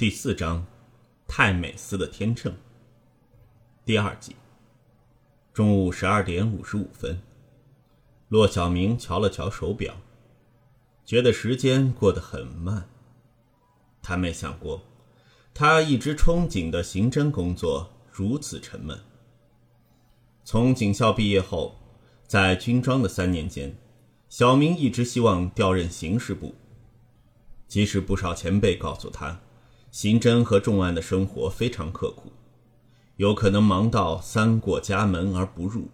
[0.00, 0.64] 第四章，
[1.28, 2.56] 泰美斯的天秤。
[3.84, 4.34] 第二集，
[5.52, 7.20] 中午十二点五十五分，
[8.30, 9.94] 骆小明瞧了瞧手表，
[11.04, 12.88] 觉得时间过得很慢。
[14.00, 14.80] 他没想过，
[15.52, 18.98] 他一直憧憬的刑侦工作如此沉闷。
[20.44, 21.76] 从警校毕业后，
[22.26, 23.76] 在军装的三年间，
[24.30, 26.54] 小明一直希望调任刑事部，
[27.68, 29.38] 即使不少前辈告诉他。
[29.90, 32.32] 刑侦和重案的生活非常刻苦，
[33.16, 35.88] 有可能忙到三过家门而不入。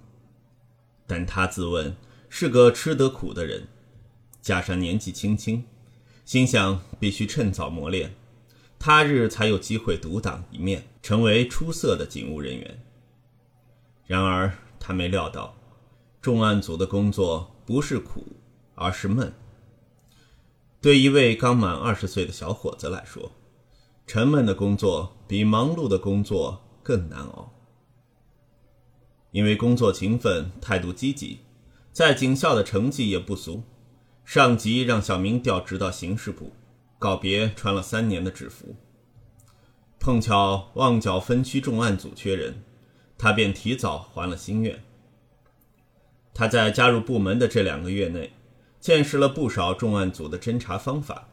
[1.07, 1.97] 但他自问
[2.29, 3.69] 是个吃得苦的人，
[4.43, 5.65] 加上年纪轻轻，
[6.25, 8.15] 心想必须趁早磨练，
[8.79, 12.83] 他日才有机会独当一面，成为出色的警务人员。
[14.05, 15.57] 然而他没料到，
[16.21, 18.27] 重案组的工作不是苦，
[18.75, 19.33] 而是闷。
[20.83, 23.33] 对一位刚满二十岁的小伙子来说，
[24.07, 27.53] 沉闷的工作比忙碌的工作更难熬。
[29.33, 31.41] 因为工作勤奋、态度积极，
[31.93, 33.65] 在警校的成绩也不俗。
[34.25, 36.53] 上级让小明调职到刑事部，
[36.99, 38.77] 告别穿了三年的制服。
[39.99, 42.63] 碰巧旺角分区重案组缺人，
[43.19, 44.83] 他便提早还了心愿。
[46.33, 48.33] 他在加入部门的这两个月内，
[48.81, 51.29] 见识了不少重案组的侦查方法。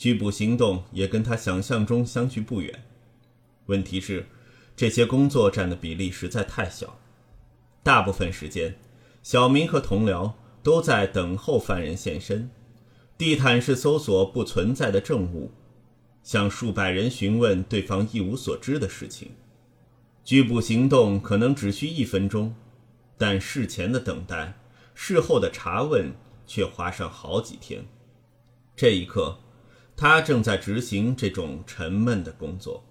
[0.00, 2.84] 拘捕行动也跟他想象中相距不远，
[3.66, 4.24] 问题是，
[4.74, 6.98] 这些工作占的比例实在太小。
[7.82, 8.78] 大部分时间，
[9.22, 12.48] 小明和同僚都在等候犯人现身，
[13.18, 15.52] 地毯式搜索不存在的证物，
[16.22, 19.32] 向数百人询问对方一无所知的事情。
[20.24, 22.54] 拘捕行动可能只需一分钟，
[23.18, 24.54] 但事前的等待，
[24.94, 26.10] 事后的查问
[26.46, 27.84] 却花上好几天。
[28.74, 29.36] 这一刻。
[30.00, 32.82] 他正在执行这种沉闷的工作。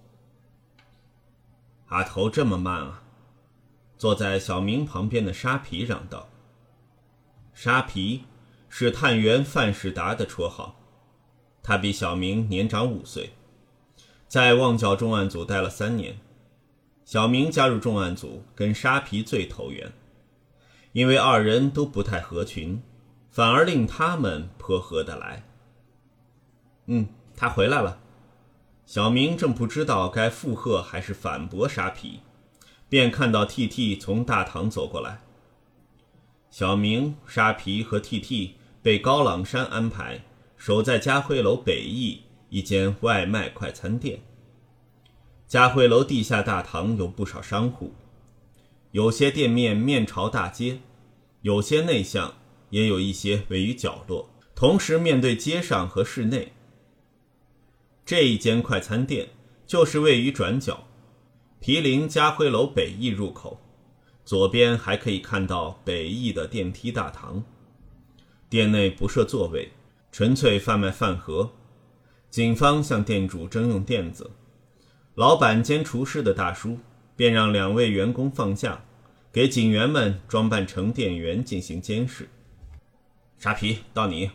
[1.87, 3.01] 阿头这么慢啊！
[3.97, 6.29] 坐在小明旁边的沙皮嚷道
[7.51, 8.25] ：“沙皮
[8.69, 10.79] 是探员范世达的绰号，
[11.63, 13.31] 他比小明年长五岁，
[14.27, 16.19] 在旺角重案组待了三年。
[17.05, 19.91] 小明加入重案组跟沙皮最投缘，
[20.91, 22.83] 因为二人都不太合群，
[23.31, 25.43] 反而令他们颇合得来。”
[26.91, 27.07] 嗯，
[27.37, 27.99] 他回来了。
[28.87, 32.21] 小明正不知道该附和还是反驳沙皮，
[32.89, 35.21] 便看到 T T 从大堂走过来。
[36.49, 40.23] 小明、沙皮和 T T 被高朗山安排
[40.57, 44.21] 守在嘉辉楼北翼一间外卖快餐店。
[45.47, 47.93] 嘉辉楼地下大堂有不少商户，
[48.93, 50.79] 有些店面面朝大街，
[51.43, 52.33] 有些内向，
[52.71, 56.53] 也有一些位于角落，同时面对街上和室内。
[58.09, 59.29] 这一间快餐店
[59.67, 60.87] 就是位于转角，
[61.59, 63.61] 毗邻家辉楼北翼入口，
[64.25, 67.43] 左边还可以看到北翼的电梯大堂。
[68.49, 69.71] 店内不设座位，
[70.11, 71.51] 纯粹贩卖饭盒。
[72.31, 74.31] 警方向店主征用垫子，
[75.13, 76.79] 老板兼厨师的大叔
[77.15, 78.83] 便让两位员工放假，
[79.31, 82.27] 给警员们装扮成店员进行监视。
[83.37, 84.31] 沙皮，到你。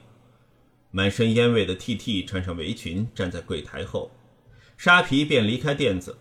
[0.96, 4.12] 满身烟味的 T T 穿上围裙，站在柜台后，
[4.76, 6.18] 沙皮便离开垫子。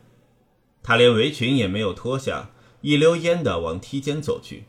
[0.81, 2.49] 他连围裙也没有脱下，
[2.81, 4.63] 一溜烟地往梯间走去。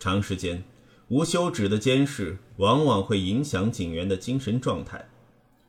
[0.00, 0.64] 长时间
[1.06, 5.08] 无休止的监视，往往会影响警员的精神状态，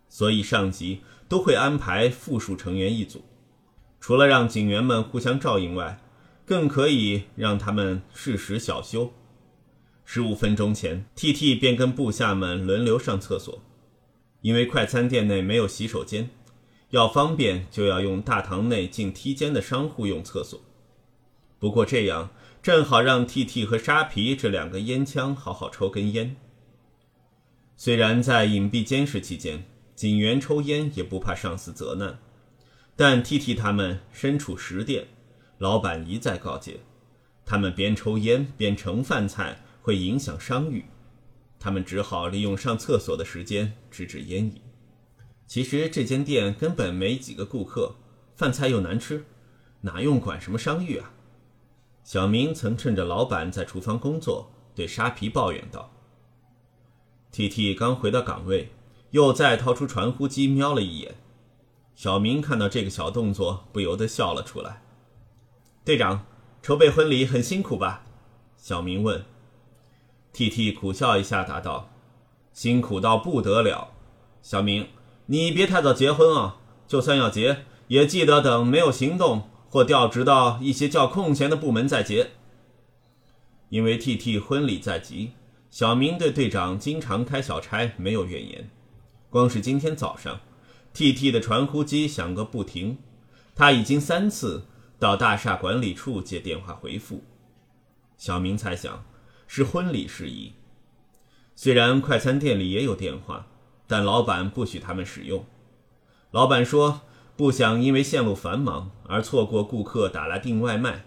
[0.07, 3.23] 所以上级都会安排复数成员一组，
[3.99, 6.01] 除了让警员们互相照应外，
[6.47, 9.13] 更可以让他们适时小休。
[10.11, 13.61] 十五分钟前，T T 便跟部下们轮流上厕所，
[14.41, 16.31] 因为快餐店内没有洗手间，
[16.89, 20.59] 要方便就要用大堂内进梯间的商户用厕所。
[21.59, 26.35] 不过这样正好让 T T 和沙皮这两个烟枪好好抽根烟。
[27.77, 32.17] 虽然在隐蔽监视期间，警员抽烟也不怕上司责难，
[32.95, 35.05] 但 T T 他们身处实店，
[35.59, 36.79] 老板一再告诫，
[37.45, 39.63] 他们边抽烟边盛饭菜。
[39.89, 40.85] 会影响商誉，
[41.59, 44.61] 他们只好利用上厕所的时间制止烟瘾。
[45.47, 47.95] 其实这间店根本没几个顾客，
[48.35, 49.25] 饭菜又难吃，
[49.81, 51.11] 哪用管什么商誉啊？
[52.03, 55.91] 小明曾趁着老板在厨房工作，对沙皮抱怨道。
[57.31, 58.69] T T 刚回到岗位，
[59.09, 61.15] 又再掏出传呼机瞄了一眼。
[61.95, 64.83] 小明看到这个小动作，不由得笑了出来。
[65.83, 66.27] 队长，
[66.61, 68.05] 筹备婚礼很辛苦吧？
[68.55, 69.25] 小明问。
[70.31, 71.89] T T 苦笑一下，答道
[72.53, 73.89] ：“辛苦到不得了，
[74.41, 74.87] 小明，
[75.25, 76.57] 你别太早结婚啊！
[76.87, 82.31] 就算要结，也记得等没有行动或调职到一些较空闲的部门再结。
[83.69, 85.33] 因为 T.T 婚礼在即，
[85.69, 88.69] 小明对队长经常开小差没有怨言。
[89.29, 90.39] 光是今天早上
[90.93, 92.97] ，T.T 的传呼机响个不停，
[93.55, 94.65] 他已经三次
[94.97, 97.23] 到大厦管理处接电话回复。
[98.17, 99.05] 小明猜想
[99.51, 100.53] 是婚礼事宜。
[101.55, 103.47] 虽然快餐店里也有电话，
[103.87, 105.43] 但老板不许他们使用。
[106.29, 107.01] 老板说
[107.35, 111.03] 不想因为线路繁忙而错过顾客打来订外卖。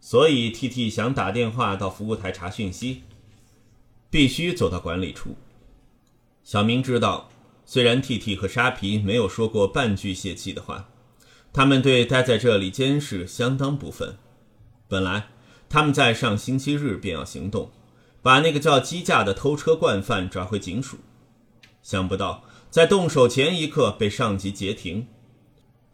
[0.00, 3.04] 所以，T T 想打电话到服务台查讯息，
[4.10, 5.36] 必须走到管理处。
[6.44, 7.30] 小明知道，
[7.64, 10.90] 虽然 T T 和沙皮没有说过半句泄气的话，
[11.54, 14.16] 他们对待在这里监视相当不忿。
[14.86, 15.28] 本来
[15.72, 17.70] 他们在上星期日便要行动，
[18.20, 20.98] 把那个叫鸡架的偷车惯犯抓回警署，
[21.82, 25.06] 想不到在动手前一刻被上级截停，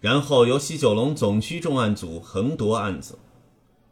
[0.01, 3.21] 然后由西九龙总区重案组横夺案子。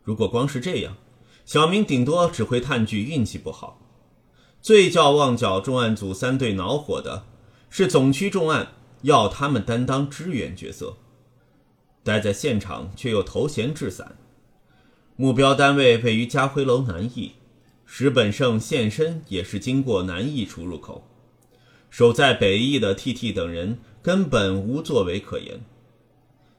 [0.03, 0.97] 如果光是这样，
[1.45, 3.81] 小明顶多只会叹句运气不好。
[4.61, 7.27] 最叫旺角重案组三队恼火的
[7.71, 8.73] 是，总区重案
[9.03, 10.97] 要他们担当支援角色，
[12.03, 14.17] 待在现场却又头衔置散。
[15.17, 17.33] 目标单位位于家辉楼南翼，
[17.87, 21.09] 石本胜现身也是经过南翼出入口，
[21.89, 25.61] 守在北翼的 T.T 等人根本无作为可言。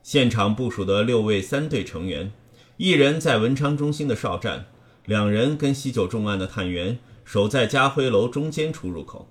[0.01, 2.31] 现场部署的六位三队成员。
[2.77, 4.68] 一人在文昌中心的哨站，
[5.06, 9.27] 两人跟西九重案的探员守在家辉楼中间出入口，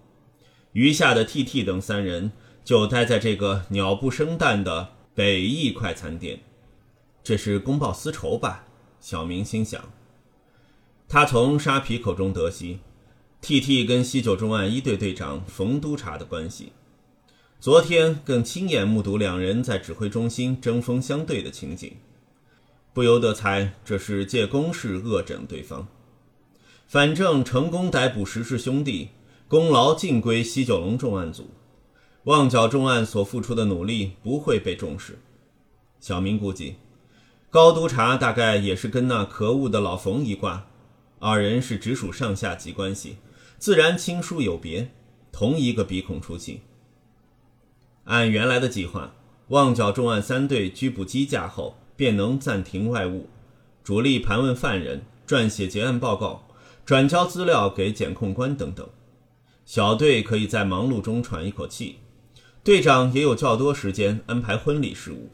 [0.73, 2.33] 余下的 T.T 等三人
[2.65, 6.41] 就待在这个鸟不生蛋的北翼快餐店。
[7.23, 8.66] 这是公报私仇吧？
[9.07, 9.81] 小明心想。
[11.07, 12.81] 他从沙皮口中得悉
[13.41, 16.73] ，T.T 跟西九重案一队队长冯督察的关系，
[17.61, 21.93] 昨天更亲眼目睹两人在指挥中心针锋相对的情景。
[22.93, 25.87] 不由得猜，这是借公事恶整对方。
[26.89, 29.11] 反正成功逮捕石氏兄弟，
[29.47, 31.51] 功劳尽归西九龙重案组，
[32.25, 35.21] 旺角重案所付出的努力不会被重视。
[36.01, 36.75] 小明估计，
[37.51, 40.67] 高督察大概也是跟那可恶的老冯一挂，
[41.19, 43.17] 二人是直属上下级关系，
[43.59, 44.91] 自然亲疏有别，
[45.33, 46.63] 同一个鼻孔出气。
[48.05, 49.15] 按原来的计划，
[49.49, 51.77] 旺角重案三队拘捕机架后。
[51.99, 53.31] 便能暂停外务，
[53.83, 56.47] 主力盘问犯人，撰写结案报告，
[56.85, 58.87] 转交资料给检控官等等。
[59.65, 62.01] 小队可以在忙碌中喘一口气，
[62.63, 65.31] 队长也有较多时间安排婚礼事务。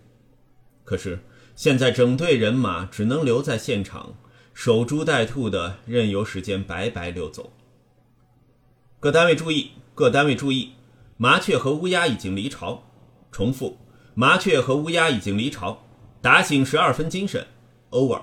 [0.85, 1.19] 可是
[1.54, 4.14] 现在整队人马只能留在现场，
[4.54, 7.52] 守株待兔的任由时间白白溜走。
[8.99, 10.72] 各单位注意，各单位注意，
[11.16, 12.82] 麻雀和乌鸦已经离巢。
[13.31, 13.78] 重复，
[14.14, 15.82] 麻雀和乌鸦已经离巢。
[16.20, 17.46] 打醒十二分精神
[17.90, 18.22] ，over。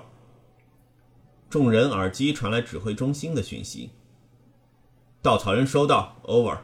[1.50, 3.90] 众人耳机传来指挥中心的讯息。
[5.20, 6.58] 稻草人收到，over。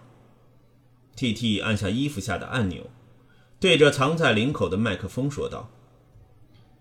[1.14, 2.88] T T 按下衣服下的按钮，
[3.60, 5.68] 对着藏在领口的麦克风说道：“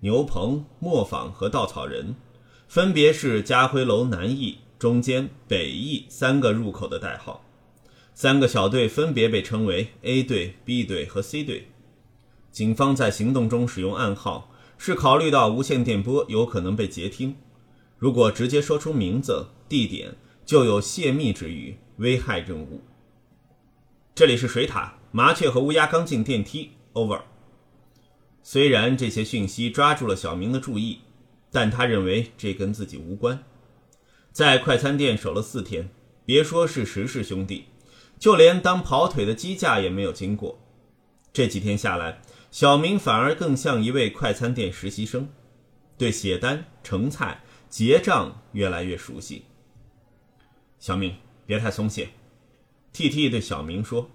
[0.06, 2.16] 牛棚、磨坊和稻草人，
[2.68, 7.44] 分别是家辉楼南翼、中间、北翼三个入口的代号。
[8.14, 11.70] 三个小队分别被称为 A 队、B 队和 C 队。”
[12.54, 17.36] 警方在行动中使用暗号，是考虑到无线电波有可能被截听。
[17.98, 22.82] 如果直接说出名字、地点，就有泄密之虞，危害任务。
[24.14, 26.74] 这里是水塔，麻雀和乌鸦刚进电梯。
[26.94, 27.22] Over。
[28.48, 31.00] 虽然这些讯息抓住了小明的注意，
[31.52, 33.44] 但他认为这跟自己无关。
[34.32, 35.90] 在快餐店守了四天，
[36.28, 37.66] 别说是石氏兄弟，
[38.20, 40.60] 就连当跑腿的机架也没有经过。
[41.34, 42.22] 这几天下来。
[42.52, 45.28] 小明反而更像一位快餐店实习生，
[45.98, 49.46] 对写单、盛菜、结账越来越熟悉。
[50.80, 51.16] 小明，
[51.48, 52.10] 别太松懈。
[52.94, 54.12] T T 对小明说。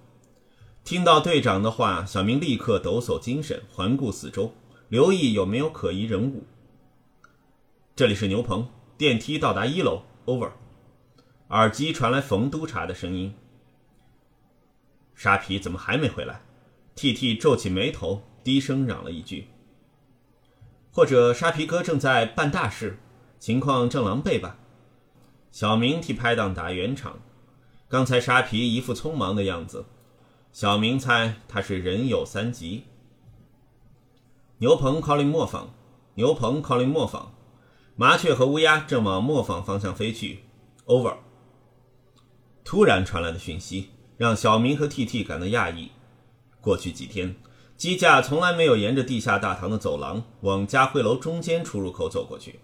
[0.85, 4.53] 听到队长的话，小明立刻抖擞精神，环顾四周，
[4.89, 6.45] 留意有没有可疑人物。
[7.95, 10.03] 这里是牛棚，电梯到达一楼。
[10.27, 10.53] Over。
[11.49, 13.35] 耳机传来冯督察的声音。
[15.15, 16.43] 沙皮怎么还没回来
[16.95, 18.23] ？T T 皱起眉头。
[18.43, 19.49] 低声嚷了一句
[20.91, 22.99] ：“或者沙皮哥正在办大事，
[23.39, 24.57] 情况正狼狈吧？”
[25.53, 27.19] 小明替拍档打圆场。
[27.87, 29.85] 刚才沙皮一副匆忙的样子，
[30.53, 32.85] 小明猜他是人有三急。
[34.59, 35.73] 牛棚 calling 磨坊，
[36.15, 37.33] 牛棚 calling 磨坊，
[37.97, 40.41] 麻雀和乌鸦正往磨坊方向飞去。
[40.87, 41.17] Over。
[42.65, 45.93] 突然传来的讯息让小明和 T T 感到讶异。
[46.61, 47.37] 过去几天。
[47.77, 52.61] 机架从来没有沿着地下大堂的走廊往家徽楼中间出入口走过去。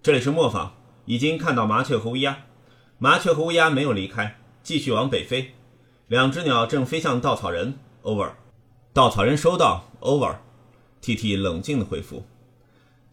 [0.00, 2.44] 这里是磨坊，已经看到麻雀和乌鸦。
[2.98, 5.54] 麻雀和乌鸦没有离开，继续往北飞。
[6.08, 7.78] 两只鸟正飞向稻草人。
[8.02, 8.30] Over。
[8.92, 9.90] 稻草人收到。
[10.00, 10.36] Over。
[11.00, 12.24] T T 冷静的回复。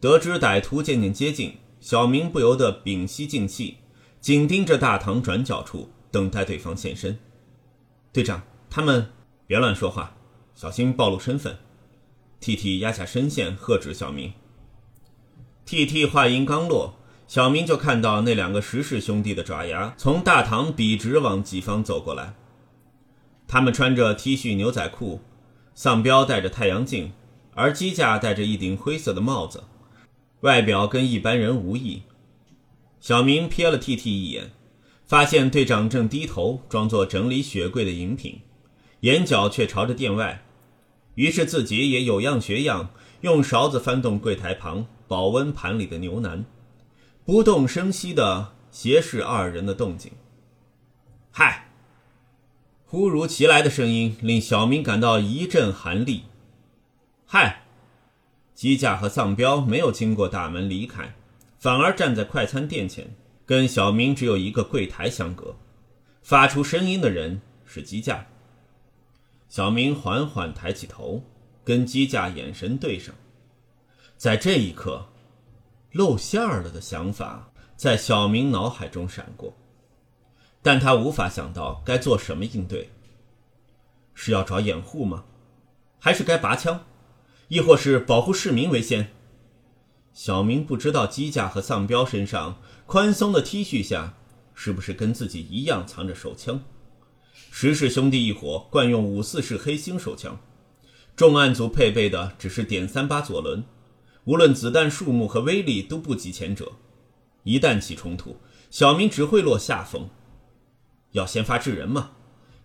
[0.00, 3.78] 得知歹徒渐渐接近，小明不由得屏息静气，
[4.20, 7.18] 紧盯着大堂转角处，等待对方现身。
[8.12, 9.10] 队长，他们
[9.46, 10.14] 别乱说话，
[10.54, 11.58] 小心暴露身份。
[12.38, 14.32] T T 压下声线喝止小明。
[15.64, 16.94] T T 话音刚落，
[17.26, 22.34] 小明就看到那两个石氏兄弟的爪牙从大堂笔直往己方走过来。
[23.46, 25.20] 他们穿着 T 恤牛仔裤，
[25.74, 27.12] 丧彪戴着太阳镜，
[27.54, 29.64] 而机架戴着一顶灰色的帽子，
[30.40, 32.02] 外表跟一般人无异。
[33.00, 34.50] 小明瞥了 T T 一眼，
[35.04, 38.40] 发现队长正低头装作整理雪柜的饮品，
[39.00, 40.44] 眼角却朝着店外，
[41.14, 44.86] 于是自己也有样学样，用勺子翻动柜台旁。
[45.06, 46.46] 保温盘里的牛腩，
[47.26, 50.10] 不动声息地斜视二人的动静。
[51.30, 51.73] 嗨！
[52.86, 56.24] 忽如其来的声音令小明感到一阵寒栗。
[57.26, 57.62] 嗨！
[58.54, 61.12] 机架和丧彪没有经过大门离开，
[61.58, 63.12] 反而站在快餐店前，
[63.44, 65.56] 跟小明只有一个柜台相隔。
[66.22, 68.24] 发出声音的人是机架。
[69.48, 71.22] 小明缓缓抬起头，
[71.64, 73.12] 跟机架眼神对上。
[74.16, 75.06] 在这一刻，
[75.90, 79.52] 露馅儿了的想法在小明脑海中闪过，
[80.64, 82.88] 但他无法想到该做什么应对。
[84.14, 85.24] 是要找掩护吗？
[85.98, 86.86] 还是该拔枪？
[87.48, 89.10] 亦或是保护市民为先？
[90.14, 94.14] 小明不知道机甲和丧彪身上宽松的 T 恤下，
[94.54, 96.62] 是不是跟自己一样藏着手枪？
[97.50, 100.40] 石氏兄弟一伙惯用五四式黑星手枪，
[101.14, 103.62] 重案组配备的只是点三八左轮。
[104.24, 106.72] 无论子弹数目和威力都不及前者，
[107.42, 108.38] 一旦起冲突，
[108.70, 110.08] 小明只会落下风。
[111.14, 112.10] 要先发制人吗？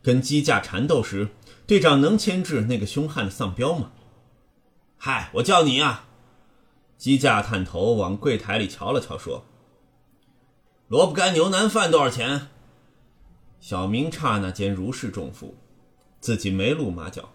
[0.02, 1.30] 跟机架缠斗时，
[1.68, 3.92] 队长能牵制那个凶悍的丧彪吗？
[4.98, 6.08] 嗨，我叫你啊！
[6.98, 9.46] 机架探头往柜台里瞧了瞧，说
[10.90, 12.48] ：“萝卜干牛腩饭多少钱？”
[13.62, 15.56] 小明刹那间如释重负，
[16.20, 17.30] 自己没露马脚，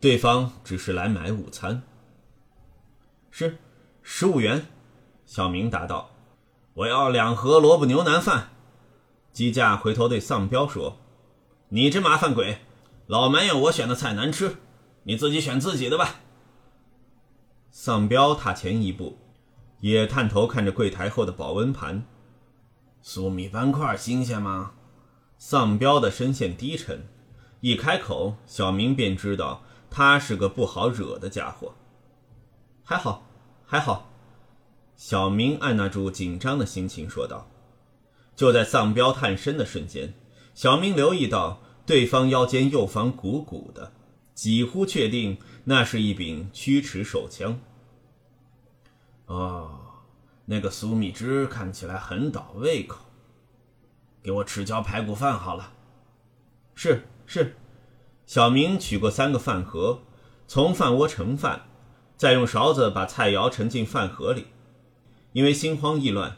[0.00, 1.82] 对方只是来买午餐。
[3.30, 3.58] 是。
[4.02, 4.66] 十五元，
[5.26, 6.10] 小明答道
[6.74, 8.48] ：“我要两盒萝卜牛腩饭。”
[9.34, 10.96] 机架回头对丧彪说
[11.68, 12.60] ：“你这麻烦鬼，
[13.06, 14.56] 老埋怨我选的菜难吃，
[15.02, 16.20] 你自己选自己的吧。”
[17.70, 19.18] 丧彪踏前一步，
[19.80, 22.06] 也探头看着柜台后的保温盘。
[23.02, 24.72] 粟米斑块新鲜吗？
[25.36, 27.06] 丧彪的声线低沉，
[27.60, 31.74] 一开口，小明便知道他是个不好惹的家伙。
[32.82, 33.26] 还好。
[33.66, 34.10] 还好，
[34.94, 37.48] 小明按捺住紧张的心情说道。
[38.36, 40.14] 就在丧彪探身的瞬间，
[40.54, 43.92] 小明留意到对方腰间右方鼓鼓的，
[44.34, 47.60] 几乎确定那是一柄曲尺手枪。
[49.26, 49.80] 哦，
[50.46, 53.06] 那个苏米汁看起来很倒胃口，
[54.22, 55.72] 给我吃椒排骨饭好了。
[56.74, 57.56] 是是，
[58.26, 60.00] 小明取过三个饭盒，
[60.46, 61.62] 从饭窝盛饭。
[62.16, 64.46] 再用勺子把菜肴盛进饭盒里，
[65.32, 66.36] 因为心慌意乱，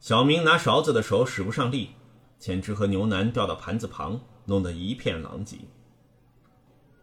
[0.00, 1.90] 小明拿勺子的手使不上力，
[2.38, 5.58] 钱汁和牛腩掉到盘子旁，弄得一片狼藉。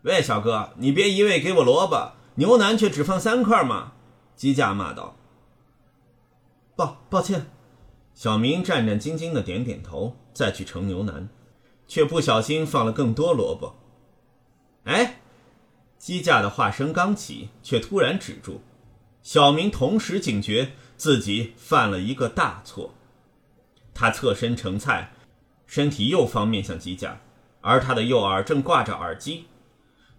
[0.01, 3.93] 喂，小哥，你别一味给我萝卜，牛腩却只放三块嘛！
[4.35, 5.15] 机架骂道。
[6.75, 7.45] 抱抱歉，
[8.15, 11.29] 小明战战兢兢地点点头，再去盛牛腩，
[11.87, 13.75] 却不小心放了更多萝卜。
[14.85, 15.21] 哎。
[15.99, 18.61] 机架的话声刚起，却突然止住。
[19.23, 22.93] 小明同时警觉自己犯了一个大错。
[23.93, 25.13] 他侧身盛菜，
[25.65, 27.21] 身体右方面向机架，
[27.61, 29.45] 而他的右耳正挂着耳机。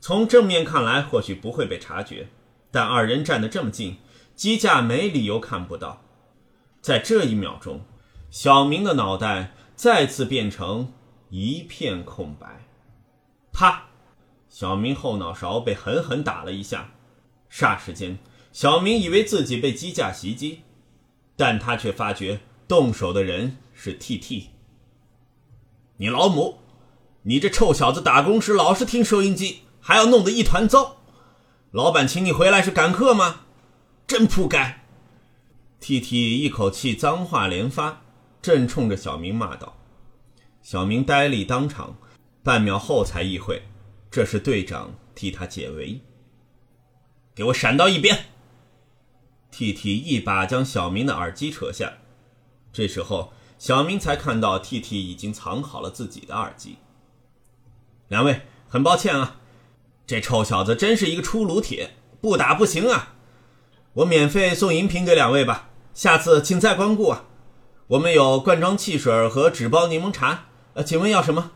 [0.00, 2.28] 从正面看来，或许不会被察觉，
[2.70, 3.98] 但二人站得这么近，
[4.34, 6.02] 机架没理由看不到。
[6.80, 7.84] 在这一秒钟，
[8.30, 10.92] 小明的脑袋再次变成
[11.30, 12.66] 一片空白。
[13.52, 13.86] 啪！
[14.48, 16.90] 小明后脑勺被狠狠打了一下，
[17.52, 18.18] 霎时间，
[18.52, 20.62] 小明以为自己被机架袭击，
[21.38, 24.50] 但他却发觉动手的人是 T.T。
[25.98, 26.58] 你老母！
[27.22, 30.96] 你这臭小子打工时老是听收音机，还要弄得一团糟。
[31.70, 33.42] 老板请你回来是赶客吗？
[34.08, 34.80] 真扑街
[35.78, 38.02] ！T.T 一口气脏话连发，
[38.42, 39.78] 正冲着小明骂道。
[40.60, 41.96] 小明呆立当场，
[42.42, 43.62] 半秒后才意会。
[44.10, 46.00] 这是队长替他解围。
[47.32, 48.24] 给我闪到一边
[49.58, 51.94] ！”T T 一把将小明的耳机扯下，
[52.72, 56.76] 这时候小明才看到 T T 已经藏好了自己的耳机。
[58.06, 59.40] 两位，很抱歉啊，
[60.06, 63.16] 这臭小子真是一个出炉铁，不打不行啊！
[63.94, 67.24] 我免费送饮品给两位吧，下次请再光顾啊！
[67.88, 71.50] 我们有罐装汽水和纸包柠檬茶，呃，请问要什么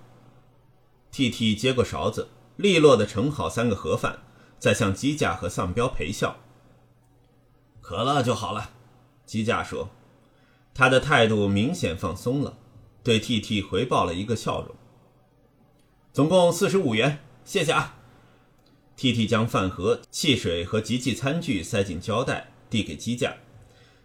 [1.12, 4.24] ？T T 接过勺子，利落地盛好三个盒饭，
[4.58, 6.38] 再向机架和丧彪陪笑。
[7.82, 8.70] 可乐就好了，
[9.26, 9.90] 机架说，
[10.72, 12.56] 他的态度明显放松了，
[13.02, 14.74] 对 T T 回报了一个笑容。
[16.14, 17.96] 总共四十五元，谢谢啊。
[18.96, 23.34] T T 将饭盒、汽水和集器餐具塞进胶带，递给机架，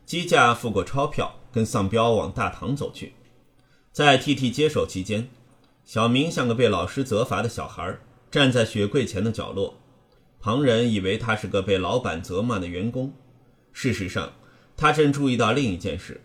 [0.05, 1.35] 机架付过钞票。
[1.49, 3.13] 跟丧彪往大堂走去，
[3.91, 5.27] 在 T T 接手期间，
[5.83, 7.97] 小明像个被老师责罚的小孩，
[8.29, 9.79] 站在雪柜前的角落。
[10.39, 13.11] 旁人以为他是个被老板责骂的员工，
[13.79, 14.33] 事实上，
[14.75, 16.19] 他正注意到另一件事：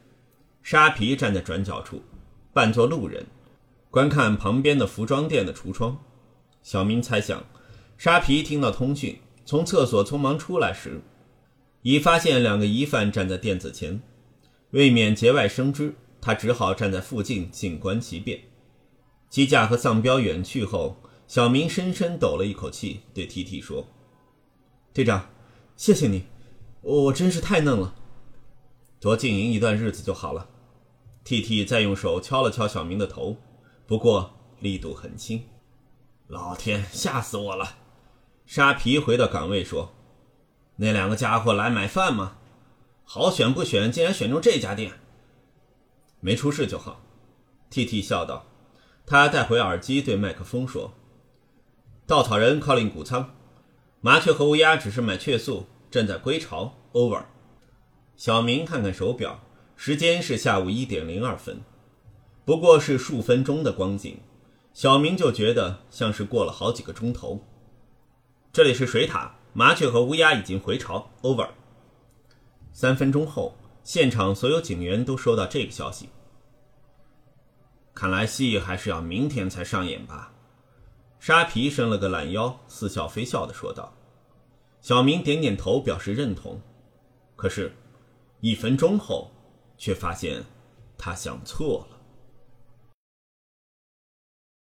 [0.62, 2.02] 沙皮站在转角处，
[2.54, 3.26] 扮作路人，
[3.90, 6.02] 观看旁边的服装店的橱窗。
[6.62, 7.44] 小明猜想，
[7.99, 11.02] 沙皮听到通讯，从厕所匆忙出来时，
[11.82, 14.00] 已发现两个疑犯站在店子前。
[14.71, 18.40] 为免节外生枝，他只好站在附近静观其变。
[19.28, 20.97] 机架和丧彪远去后，
[21.28, 23.87] 小明深深抖了一口气，对 T T 说
[24.94, 25.28] ：“队长，
[25.76, 26.25] 谢谢你，
[26.83, 27.95] 我真是太嫩了。
[29.01, 30.49] 多经营一段日子就好了。
[31.25, 33.37] ”T T 再用手敲了敲小明的头，
[33.87, 35.45] 不过力度很轻。
[36.27, 37.77] 老天，吓死我了！
[38.45, 39.95] 沙皮回到岗位说
[40.77, 42.39] ：“那两个家伙来买饭吗？”
[43.05, 44.95] 好选不选，竟然选中这家店。
[46.21, 47.01] 没出事就好
[47.71, 48.47] ，T T 笑道。
[49.07, 50.95] 他带回耳机，对麦克风说
[52.07, 53.35] ：“稻草人靠近谷仓，
[54.01, 56.75] 麻雀和乌鸦只是买雀粟，正在归巢。
[56.92, 57.22] Over。”
[58.16, 59.40] 小明看看手表，
[59.76, 61.61] 时间是下午一点零二分，
[62.44, 64.18] 不过是数分钟的光景，
[64.72, 67.44] 小明就觉得像是过了好几个钟头。
[68.52, 71.11] 这里是水塔，麻雀和乌鸦已经回巢。
[71.22, 71.48] Over。
[72.72, 76.09] 三分钟后，现场所有警员都收到这个消息。
[77.94, 80.33] 看来戏还是要明天才上演吧？
[81.18, 83.92] 沙皮伸了个懒腰，似笑非笑地说道。
[84.83, 86.61] 小明点点头，表示认同。
[87.37, 87.73] 可是，
[88.40, 89.31] 一分钟后，
[89.79, 90.42] 却发现
[90.99, 91.91] 他想错了。